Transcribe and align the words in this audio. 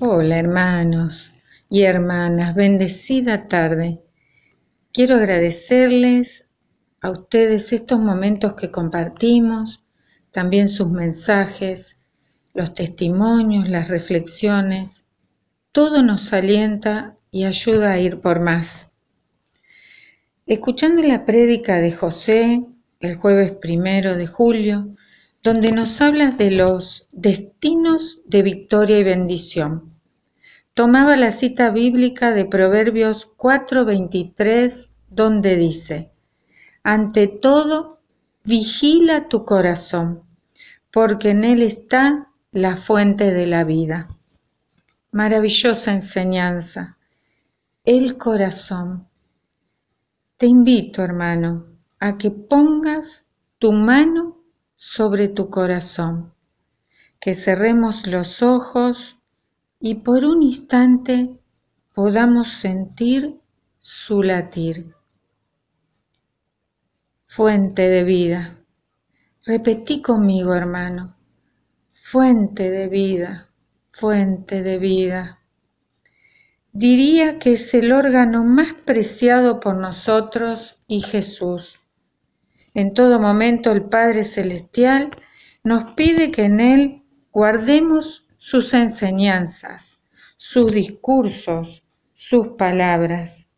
Hola 0.00 0.36
hermanos 0.36 1.32
y 1.68 1.82
hermanas, 1.82 2.54
bendecida 2.54 3.48
tarde. 3.48 4.00
Quiero 4.92 5.16
agradecerles 5.16 6.48
a 7.00 7.10
ustedes 7.10 7.72
estos 7.72 7.98
momentos 7.98 8.54
que 8.54 8.70
compartimos, 8.70 9.84
también 10.30 10.68
sus 10.68 10.88
mensajes, 10.88 11.98
los 12.54 12.74
testimonios, 12.74 13.68
las 13.68 13.88
reflexiones. 13.88 15.04
Todo 15.72 16.04
nos 16.04 16.32
alienta 16.32 17.16
y 17.32 17.46
ayuda 17.46 17.90
a 17.90 17.98
ir 17.98 18.20
por 18.20 18.40
más. 18.40 18.92
Escuchando 20.46 21.02
la 21.02 21.26
prédica 21.26 21.80
de 21.80 21.90
José 21.90 22.64
el 23.00 23.16
jueves 23.16 23.50
primero 23.50 24.16
de 24.16 24.28
julio, 24.28 24.94
donde 25.42 25.72
nos 25.72 26.00
habla 26.00 26.30
de 26.30 26.50
los 26.50 27.08
destinos 27.12 28.22
de 28.26 28.42
victoria 28.42 28.98
y 28.98 29.04
bendición. 29.04 29.94
Tomaba 30.74 31.16
la 31.16 31.32
cita 31.32 31.70
bíblica 31.70 32.32
de 32.32 32.44
Proverbios 32.44 33.26
4:23, 33.36 34.90
donde 35.08 35.56
dice, 35.56 36.12
ante 36.82 37.26
todo, 37.26 38.00
vigila 38.44 39.28
tu 39.28 39.44
corazón, 39.44 40.22
porque 40.90 41.30
en 41.30 41.44
él 41.44 41.62
está 41.62 42.28
la 42.52 42.76
fuente 42.76 43.32
de 43.32 43.46
la 43.46 43.64
vida. 43.64 44.08
Maravillosa 45.10 45.92
enseñanza. 45.92 46.96
El 47.84 48.18
corazón. 48.18 49.08
Te 50.36 50.46
invito, 50.46 51.02
hermano, 51.02 51.66
a 51.98 52.16
que 52.16 52.30
pongas 52.30 53.24
tu 53.58 53.72
mano 53.72 54.37
sobre 54.80 55.26
tu 55.26 55.50
corazón, 55.50 56.32
que 57.18 57.34
cerremos 57.34 58.06
los 58.06 58.42
ojos 58.42 59.18
y 59.80 59.96
por 59.96 60.24
un 60.24 60.40
instante 60.40 61.36
podamos 61.92 62.48
sentir 62.48 63.40
su 63.80 64.22
latir. 64.22 64.94
Fuente 67.26 67.88
de 67.88 68.04
vida. 68.04 68.56
Repetí 69.44 70.00
conmigo, 70.00 70.54
hermano. 70.54 71.16
Fuente 71.92 72.70
de 72.70 72.86
vida, 72.88 73.48
fuente 73.90 74.62
de 74.62 74.78
vida. 74.78 75.40
Diría 76.72 77.40
que 77.40 77.54
es 77.54 77.74
el 77.74 77.90
órgano 77.90 78.44
más 78.44 78.74
preciado 78.74 79.58
por 79.58 79.74
nosotros 79.74 80.78
y 80.86 81.00
Jesús 81.00 81.80
en 82.78 82.94
todo 82.94 83.18
momento 83.18 83.72
el 83.72 83.82
Padre 83.82 84.22
Celestial 84.22 85.10
nos 85.64 85.94
pide 85.94 86.30
que 86.30 86.44
en 86.44 86.60
Él 86.60 87.02
guardemos 87.32 88.28
sus 88.36 88.72
enseñanzas, 88.72 90.00
sus 90.36 90.70
discursos, 90.70 91.82
sus 92.14 92.50
palabras. 92.56 93.48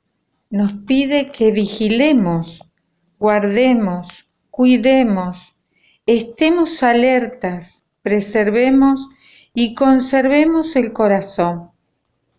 Nos 0.49 0.73
pide 0.87 1.33
que 1.33 1.51
vigilemos, 1.51 2.65
guardemos, 3.19 4.27
cuidemos, 4.51 5.55
estemos 6.07 6.83
alertas, 6.83 7.91
preservemos 8.01 9.07
y 9.53 9.75
conservemos 9.75 10.77
el 10.77 10.95
corazón, 10.95 11.73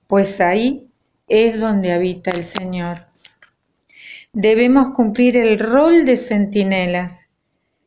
pues 0.08 0.42
ahí 0.42 0.92
es 1.28 1.60
donde 1.60 1.92
habita 1.92 2.32
el 2.32 2.44
Señor. 2.44 3.11
Debemos 4.34 4.94
cumplir 4.96 5.36
el 5.36 5.60
rol 5.60 6.06
de 6.06 6.16
centinelas, 6.16 7.32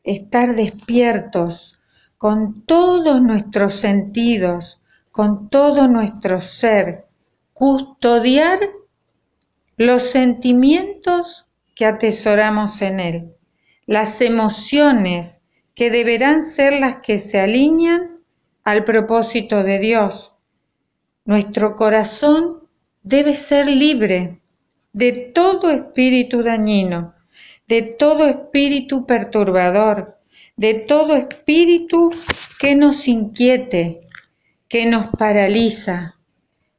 estar 0.03 0.53
despiertos 0.55 1.79
con 2.19 2.63
todos 2.67 3.19
nuestros 3.19 3.73
sentidos, 3.73 4.79
con 5.09 5.49
todo 5.49 5.87
nuestro 5.87 6.41
ser, 6.41 7.07
custodiar 7.53 8.59
los 9.75 10.03
sentimientos 10.03 11.47
que 11.73 11.87
atesoramos 11.87 12.83
en 12.83 12.99
él, 12.99 13.35
las 13.87 14.21
emociones 14.21 15.43
que 15.73 15.89
deberán 15.89 16.43
ser 16.43 16.73
las 16.79 16.97
que 16.97 17.17
se 17.17 17.39
alinean 17.39 18.19
al 18.63 18.83
propósito 18.83 19.63
de 19.63 19.79
Dios. 19.79 20.35
Nuestro 21.25 21.75
corazón 21.75 22.69
debe 23.01 23.33
ser 23.33 23.65
libre 23.65 24.43
de 24.95 25.11
todo 25.11 25.69
espíritu 25.71 26.41
dañino, 26.41 27.15
de 27.67 27.81
todo 27.81 28.29
espíritu 28.29 29.05
perturbador, 29.05 30.17
de 30.55 30.73
todo 30.73 31.17
espíritu 31.17 32.09
que 32.61 32.77
nos 32.77 33.09
inquiete, 33.09 34.07
que 34.69 34.85
nos 34.85 35.07
paraliza, 35.07 36.15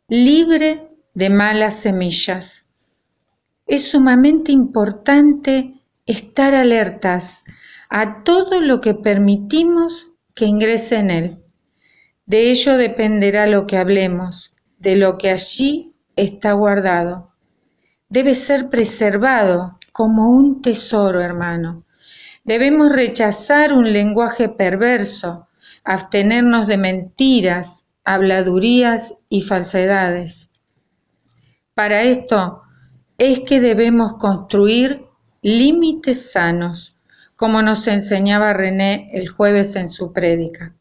libre 0.09 0.89
de 1.13 1.29
malas 1.29 1.75
semillas. 1.75 2.67
Es 3.67 3.91
sumamente 3.91 4.51
importante 4.51 5.75
estar 6.07 6.55
alertas 6.55 7.45
a 7.91 8.25
todo 8.25 8.63
lo 8.63 8.81
que 8.81 8.95
permitimos 8.95 10.07
que 10.35 10.47
ingrese 10.47 10.97
en 10.97 11.11
él. 11.11 11.45
De 12.25 12.51
ello 12.51 12.79
dependerá 12.79 13.47
lo 13.47 13.67
que 13.67 13.77
hablemos, 13.77 14.53
de 14.79 14.97
lo 14.97 15.19
que 15.19 15.29
allí 15.29 15.99
está 16.17 16.53
guardado 16.53 17.36
debe 18.09 18.35
ser 18.35 18.69
preservado 18.69 19.79
como 19.93 20.31
un 20.31 20.63
tesoro, 20.63 21.21
hermano. 21.21 21.85
Debemos 22.45 22.93
rechazar 22.93 23.73
un 23.73 23.93
lenguaje 23.93 24.49
perverso, 24.49 25.49
abstenernos 25.85 26.67
de 26.67 26.79
mentiras, 26.79 27.89
habladurías 28.05 29.15
y 29.29 29.43
falsedades. 29.43 30.51
Para 31.75 32.03
esto 32.03 32.63
es 33.19 33.41
que 33.41 33.61
debemos 33.61 34.15
construir 34.15 35.07
límites 35.43 36.31
sanos, 36.31 36.97
como 37.35 37.63
nos 37.63 37.87
enseñaba 37.89 38.53
René 38.53 39.11
el 39.13 39.29
jueves 39.29 39.77
en 39.77 39.89
su 39.89 40.13
prédica. 40.13 40.75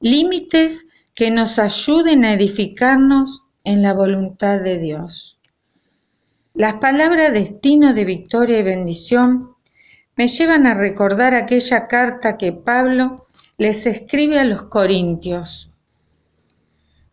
Límites 0.00 0.88
que 1.14 1.30
nos 1.30 1.58
ayuden 1.58 2.24
a 2.24 2.32
edificarnos 2.32 3.44
en 3.64 3.82
la 3.82 3.92
voluntad 3.92 4.60
de 4.60 4.78
Dios. 4.78 5.37
Las 6.58 6.74
palabras 6.74 7.32
destino 7.32 7.94
de 7.94 8.04
victoria 8.04 8.58
y 8.58 8.64
bendición 8.64 9.54
me 10.16 10.26
llevan 10.26 10.66
a 10.66 10.74
recordar 10.74 11.32
aquella 11.32 11.86
carta 11.86 12.36
que 12.36 12.52
Pablo 12.52 13.28
les 13.58 13.86
escribe 13.86 14.40
a 14.40 14.44
los 14.44 14.62
corintios. 14.62 15.70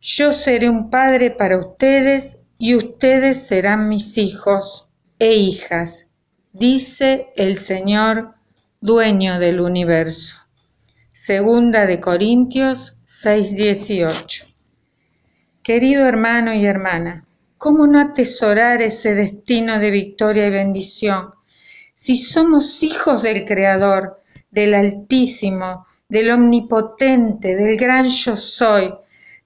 Yo 0.01 0.31
seré 0.31 0.67
un 0.67 0.89
padre 0.89 1.29
para 1.29 1.59
ustedes 1.59 2.39
y 2.57 2.73
ustedes 2.73 3.45
serán 3.45 3.87
mis 3.87 4.17
hijos 4.17 4.89
e 5.19 5.35
hijas, 5.35 6.09
dice 6.51 7.27
el 7.35 7.59
Señor, 7.59 8.33
dueño 8.81 9.37
del 9.37 9.61
universo. 9.61 10.37
Segunda 11.11 11.85
de 11.85 12.01
Corintios 12.01 12.97
6:18. 13.05 14.47
Querido 15.61 16.07
hermano 16.07 16.51
y 16.51 16.65
hermana, 16.65 17.27
¿Cómo 17.65 17.87
no 17.87 17.99
atesorar 17.99 18.83
ese 18.83 19.15
destino 19.15 19.79
de 19.79 19.89
victoria 19.89 20.45
y 20.45 20.51
bendición? 20.51 21.31
Si 21.95 22.15
somos 22.15 22.83
hijos 22.83 23.23
del 23.23 23.43
Creador, 23.43 24.21
del 24.51 24.75
Altísimo, 24.75 25.87
del 26.07 26.29
Omnipotente, 26.29 27.55
del 27.55 27.75
gran 27.75 28.05
yo 28.05 28.37
soy, 28.37 28.93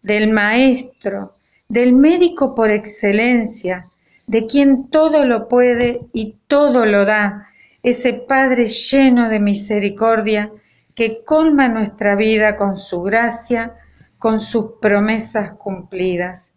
del 0.01 0.33
Maestro, 0.33 1.37
del 1.69 1.93
médico 1.93 2.53
por 2.53 2.71
excelencia, 2.71 3.87
de 4.27 4.45
quien 4.47 4.89
todo 4.89 5.23
lo 5.23 5.47
puede 5.47 6.01
y 6.11 6.35
todo 6.47 6.85
lo 6.85 7.05
da, 7.05 7.47
ese 7.83 8.11
Padre 8.11 8.67
lleno 8.67 9.29
de 9.29 9.39
misericordia 9.39 10.51
que 10.93 11.23
colma 11.23 11.69
nuestra 11.69 12.17
vida 12.17 12.57
con 12.57 12.75
su 12.75 13.01
gracia, 13.01 13.77
con 14.17 14.41
sus 14.41 14.73
promesas 14.81 15.53
cumplidas 15.53 16.53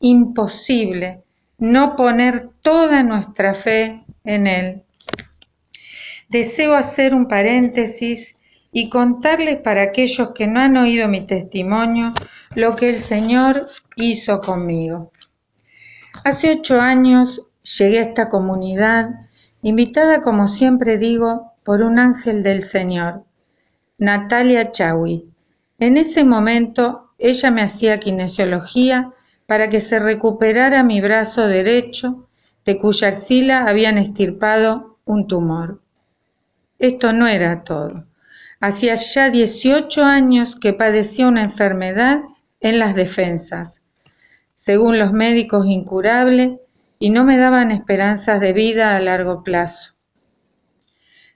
imposible 0.00 1.22
no 1.58 1.96
poner 1.96 2.50
toda 2.62 3.02
nuestra 3.02 3.54
fe 3.54 4.04
en 4.24 4.46
Él. 4.46 4.82
Deseo 6.28 6.74
hacer 6.74 7.14
un 7.14 7.28
paréntesis 7.28 8.36
y 8.72 8.88
contarles 8.88 9.60
para 9.60 9.82
aquellos 9.82 10.32
que 10.32 10.46
no 10.46 10.60
han 10.60 10.76
oído 10.76 11.08
mi 11.08 11.26
testimonio 11.26 12.12
lo 12.54 12.74
que 12.74 12.90
el 12.90 13.00
Señor 13.00 13.68
hizo 13.96 14.40
conmigo. 14.40 15.12
Hace 16.24 16.52
ocho 16.52 16.80
años 16.80 17.42
llegué 17.78 17.98
a 17.98 18.02
esta 18.02 18.28
comunidad, 18.28 19.10
invitada, 19.62 20.22
como 20.22 20.48
siempre 20.48 20.98
digo, 20.98 21.52
por 21.64 21.82
un 21.82 21.98
ángel 21.98 22.42
del 22.42 22.62
Señor, 22.62 23.24
Natalia 23.98 24.70
Chawi. 24.70 25.28
En 25.78 25.96
ese 25.96 26.24
momento 26.24 27.12
ella 27.18 27.50
me 27.50 27.62
hacía 27.62 28.00
kinesiología 28.00 29.12
para 29.46 29.68
que 29.68 29.80
se 29.80 29.98
recuperara 29.98 30.82
mi 30.82 31.00
brazo 31.00 31.46
derecho, 31.46 32.28
de 32.64 32.78
cuya 32.78 33.08
axila 33.08 33.66
habían 33.66 33.98
estirpado 33.98 34.98
un 35.04 35.26
tumor. 35.26 35.82
Esto 36.78 37.12
no 37.12 37.26
era 37.26 37.62
todo. 37.62 38.06
Hacía 38.60 38.94
ya 38.94 39.30
18 39.30 40.04
años 40.04 40.56
que 40.56 40.72
padecía 40.72 41.28
una 41.28 41.42
enfermedad 41.42 42.22
en 42.60 42.78
las 42.78 42.94
defensas, 42.94 43.84
según 44.54 44.98
los 44.98 45.12
médicos 45.12 45.66
incurable, 45.66 46.60
y 46.98 47.10
no 47.10 47.24
me 47.24 47.36
daban 47.36 47.70
esperanzas 47.70 48.40
de 48.40 48.54
vida 48.54 48.96
a 48.96 49.00
largo 49.00 49.42
plazo. 49.42 49.94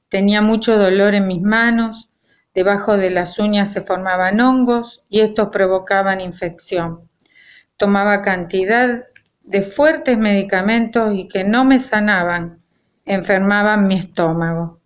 Tenía 0.09 0.41
mucho 0.41 0.79
dolor 0.79 1.15
en 1.15 1.27
mis 1.27 1.43
manos, 1.43 2.09
debajo 2.55 2.97
de 2.97 3.11
las 3.11 3.39
uñas 3.39 3.71
se 3.71 3.83
formaban 3.83 4.41
hongos 4.41 5.05
y 5.11 5.21
estos 5.21 5.49
provocaban 5.49 6.23
infección. 6.23 7.08
Tomaba 7.79 8.21
cantidad 8.21 9.07
de 9.45 9.63
fuertes 9.63 10.19
medicamentos 10.19 11.15
y 11.15 11.27
que 11.27 11.45
no 11.45 11.65
me 11.65 11.79
sanaban, 11.79 12.61
enfermaban 13.07 13.87
mi 13.87 13.95
estómago. 13.95 14.79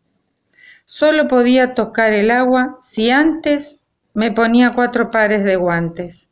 Solo 0.85 1.27
podía 1.27 1.75
tocar 1.75 2.13
el 2.13 2.31
agua 2.31 2.79
si 2.81 3.11
antes 3.11 3.85
me 4.15 4.31
ponía 4.31 4.75
cuatro 4.75 5.11
pares 5.11 5.43
de 5.43 5.57
guantes. 5.57 6.31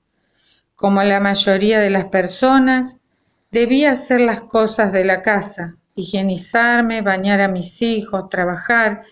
Como 0.76 1.02
la 1.02 1.18
mayoría 1.18 1.80
de 1.80 1.90
las 1.90 2.04
personas, 2.04 3.00
debía 3.50 3.92
hacer 3.92 4.20
las 4.20 4.42
cosas 4.42 4.92
de 4.92 5.04
la 5.04 5.22
casa, 5.22 5.76
higienizarme, 5.94 7.02
bañar 7.02 7.40
a 7.40 7.48
mis 7.48 7.82
hijos, 7.82 8.28
trabajar 8.28 9.04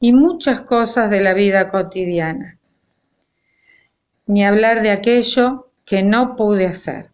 y 0.00 0.12
muchas 0.12 0.62
cosas 0.62 1.10
de 1.10 1.20
la 1.20 1.34
vida 1.34 1.70
cotidiana. 1.70 2.58
Ni 4.26 4.44
hablar 4.44 4.82
de 4.82 4.90
aquello 4.90 5.63
que 5.84 6.02
no 6.02 6.36
pude 6.36 6.66
hacer. 6.66 7.10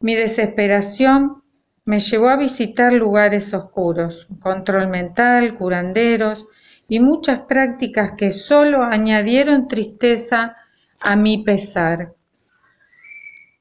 Mi 0.00 0.14
desesperación 0.14 1.42
me 1.84 2.00
llevó 2.00 2.28
a 2.28 2.36
visitar 2.36 2.92
lugares 2.92 3.52
oscuros, 3.52 4.26
control 4.40 4.88
mental, 4.88 5.54
curanderos 5.54 6.46
y 6.88 7.00
muchas 7.00 7.40
prácticas 7.40 8.12
que 8.16 8.30
solo 8.30 8.82
añadieron 8.82 9.68
tristeza 9.68 10.56
a 11.00 11.16
mi 11.16 11.44
pesar. 11.44 12.14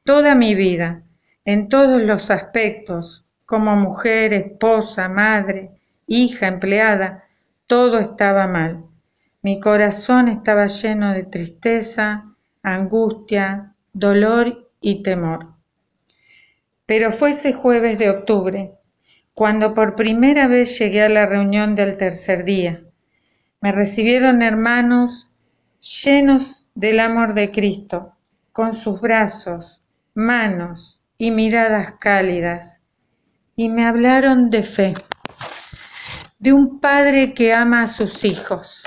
Toda 0.03 0.35
mi 0.35 0.55
vida, 0.55 1.03
en 1.45 1.67
todos 1.67 2.01
los 2.01 2.31
aspectos, 2.31 3.25
como 3.45 3.75
mujer, 3.75 4.33
esposa, 4.33 5.09
madre, 5.09 5.71
hija, 6.07 6.47
empleada, 6.47 7.25
todo 7.67 7.99
estaba 7.99 8.47
mal. 8.47 8.85
Mi 9.41 9.59
corazón 9.59 10.29
estaba 10.29 10.67
lleno 10.67 11.13
de 11.13 11.23
tristeza, 11.23 12.33
angustia, 12.61 13.72
dolor 13.93 14.71
y 14.81 15.03
temor. 15.03 15.53
Pero 16.85 17.11
fue 17.11 17.31
ese 17.31 17.53
jueves 17.53 17.99
de 17.99 18.09
octubre, 18.09 18.73
cuando 19.33 19.73
por 19.73 19.95
primera 19.95 20.47
vez 20.47 20.77
llegué 20.77 21.03
a 21.03 21.09
la 21.09 21.25
reunión 21.25 21.75
del 21.75 21.97
tercer 21.97 22.43
día. 22.43 22.83
Me 23.61 23.71
recibieron 23.71 24.41
hermanos 24.41 25.29
llenos 25.79 26.67
del 26.75 26.99
amor 26.99 27.33
de 27.33 27.51
Cristo, 27.51 28.15
con 28.51 28.73
sus 28.73 28.99
brazos, 28.99 29.83
manos 30.13 30.99
y 31.17 31.31
miradas 31.31 31.93
cálidas, 31.99 32.81
y 33.55 33.69
me 33.69 33.85
hablaron 33.85 34.49
de 34.49 34.63
fe, 34.63 34.93
de 36.39 36.51
un 36.51 36.79
padre 36.79 37.33
que 37.33 37.53
ama 37.53 37.83
a 37.83 37.87
sus 37.87 38.23
hijos, 38.23 38.83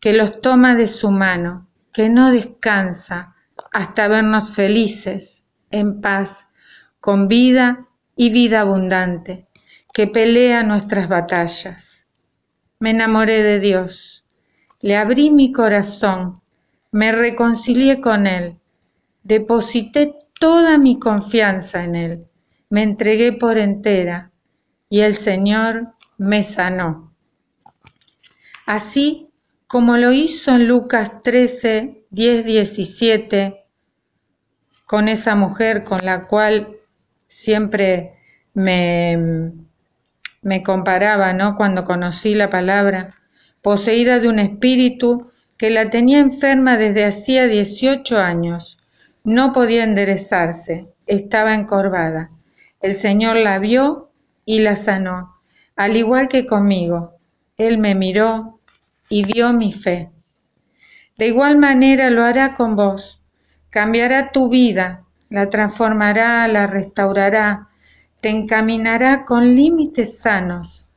que 0.00 0.12
los 0.12 0.40
toma 0.40 0.74
de 0.74 0.86
su 0.86 1.10
mano, 1.10 1.68
que 1.92 2.08
no 2.08 2.30
descansa 2.30 3.36
hasta 3.72 4.08
vernos 4.08 4.54
felices, 4.54 5.46
en 5.70 6.00
paz, 6.00 6.48
con 7.00 7.28
vida 7.28 7.88
y 8.16 8.30
vida 8.30 8.60
abundante, 8.60 9.46
que 9.92 10.06
pelea 10.06 10.62
nuestras 10.62 11.08
batallas. 11.08 12.06
Me 12.78 12.90
enamoré 12.90 13.42
de 13.42 13.60
Dios, 13.60 14.24
le 14.80 14.96
abrí 14.96 15.30
mi 15.30 15.52
corazón, 15.52 16.40
me 16.90 17.12
reconcilié 17.12 18.00
con 18.00 18.26
Él, 18.26 18.58
deposité 19.22 20.14
toda 20.38 20.78
mi 20.78 20.98
confianza 20.98 21.84
en 21.84 21.94
Él, 21.94 22.26
me 22.68 22.82
entregué 22.82 23.32
por 23.32 23.58
entera 23.58 24.32
y 24.88 25.00
el 25.00 25.14
Señor 25.14 25.94
me 26.18 26.42
sanó. 26.42 27.14
Así 28.66 29.28
como 29.66 29.96
lo 29.96 30.12
hizo 30.12 30.52
en 30.52 30.66
Lucas 30.66 31.22
13, 31.22 32.06
10, 32.10 32.44
17, 32.44 33.59
con 34.90 35.06
esa 35.06 35.36
mujer 35.36 35.84
con 35.84 36.00
la 36.04 36.26
cual 36.26 36.78
siempre 37.28 38.16
me, 38.54 39.52
me 40.42 40.64
comparaba, 40.64 41.32
¿no? 41.32 41.54
Cuando 41.54 41.84
conocí 41.84 42.34
la 42.34 42.50
palabra, 42.50 43.14
poseída 43.62 44.18
de 44.18 44.26
un 44.26 44.40
espíritu 44.40 45.30
que 45.56 45.70
la 45.70 45.90
tenía 45.90 46.18
enferma 46.18 46.76
desde 46.76 47.04
hacía 47.04 47.46
18 47.46 48.18
años. 48.18 48.78
No 49.22 49.52
podía 49.52 49.84
enderezarse, 49.84 50.88
estaba 51.06 51.54
encorvada. 51.54 52.32
El 52.80 52.96
Señor 52.96 53.36
la 53.36 53.60
vio 53.60 54.10
y 54.44 54.58
la 54.58 54.74
sanó, 54.74 55.36
al 55.76 55.96
igual 55.96 56.26
que 56.26 56.46
conmigo. 56.46 57.14
Él 57.56 57.78
me 57.78 57.94
miró 57.94 58.58
y 59.08 59.24
vio 59.24 59.52
mi 59.52 59.70
fe. 59.70 60.10
De 61.16 61.28
igual 61.28 61.58
manera 61.58 62.10
lo 62.10 62.24
hará 62.24 62.54
con 62.54 62.74
vos. 62.74 63.19
Cambiará 63.70 64.32
tu 64.32 64.48
vida 64.50 65.04
la 65.30 65.48
transformará, 65.48 66.46
la 66.48 66.66
restaurará, 66.66 67.68
te 68.20 68.28
encaminará 68.28 69.24
con 69.24 69.54
límites 69.54 70.18
sanos 70.18 70.90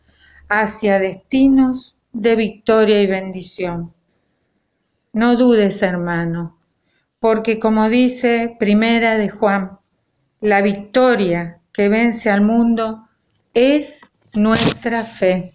hacia 0.50 1.00
destinos 1.00 1.98
de 2.12 2.36
victoria 2.36 3.02
y 3.02 3.08
bendición. 3.08 3.94
No 5.14 5.36
dudes, 5.38 5.84
hermano, 5.84 6.58
porque 7.20 7.60
como 7.60 7.90
dice 7.90 8.56
Primera 8.60 9.18
de 9.18 9.30
Juan, 9.30 9.78
la 10.42 10.62
victoria 10.62 11.60
que 11.72 11.88
vence 11.90 12.30
al 12.30 12.42
mundo 12.42 13.08
es 13.54 14.02
nuestra 14.34 15.04
fe. 15.04 15.54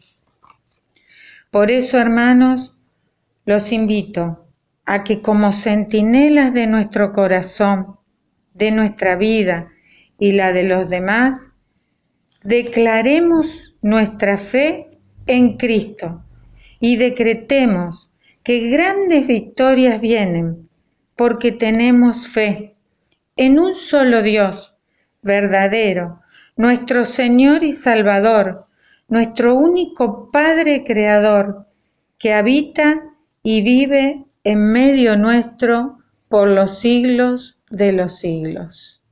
Por 1.51 1.71
eso, 1.71 1.99
hermanos, 1.99 2.75
los 3.45 3.73
invito 3.73 4.48
a 4.91 5.05
que 5.05 5.21
como 5.21 5.53
centinelas 5.53 6.55
de 6.55 6.67
nuestro 6.67 7.13
corazón 7.13 7.99
de 8.55 8.71
nuestra 8.71 9.17
vida 9.17 9.69
y 10.19 10.33
la 10.33 10.55
de 10.55 10.63
los 10.63 10.89
demás, 10.89 11.51
declaremos 12.43 13.77
nuestra 13.83 14.39
fe 14.39 14.99
en 15.27 15.59
Cristo 15.59 16.25
y 16.81 16.97
decretemos 16.97 18.13
que 18.43 18.71
grandes 18.71 19.27
victorias 19.27 20.01
vienen 20.01 20.71
porque 21.17 21.53
tenemos 21.53 22.27
fe 22.27 22.75
en 23.37 23.61
un 23.61 23.75
solo 23.75 24.23
Dios 24.23 24.75
verdadero, 25.21 26.23
nuestro 26.57 27.05
Señor 27.05 27.63
y 27.63 27.75
Salvador, 27.75 28.65
nuestro 29.07 29.55
único 29.55 30.31
Padre 30.31 30.83
Creador, 30.83 31.67
que 32.19 32.33
habita 32.33 33.03
y 33.43 33.61
vive 33.61 34.25
en 34.51 34.73
medio 34.73 35.19
nuestro 35.19 35.99
por 36.31 36.49
los 36.49 36.79
siglos 36.79 37.59
de 37.69 37.93
los 37.93 38.17
siglos. 38.17 39.03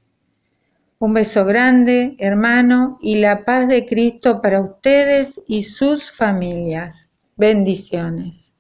Un 0.99 1.13
beso 1.13 1.45
grande, 1.45 2.17
hermano, 2.19 2.97
y 3.03 3.17
la 3.17 3.45
paz 3.45 3.69
de 3.69 3.85
Cristo 3.85 4.41
para 4.41 4.63
ustedes 4.63 5.43
y 5.47 5.61
sus 5.65 6.11
familias. 6.11 7.11
Bendiciones. 7.37 8.56